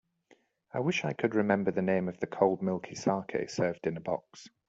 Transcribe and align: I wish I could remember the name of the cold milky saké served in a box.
I 0.73 0.79
wish 0.79 1.05
I 1.05 1.13
could 1.13 1.35
remember 1.35 1.69
the 1.69 1.83
name 1.83 2.07
of 2.09 2.19
the 2.19 2.25
cold 2.25 2.63
milky 2.63 2.95
saké 2.95 3.47
served 3.47 3.85
in 3.85 3.97
a 3.97 4.01
box. 4.01 4.49